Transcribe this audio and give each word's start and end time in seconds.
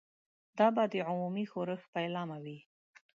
دا 0.57 0.67
به 0.75 0.83
د 0.93 0.95
عمومي 1.09 1.45
ښورښ 1.51 1.81
پیلامه 1.93 2.37
وي. 2.43 2.57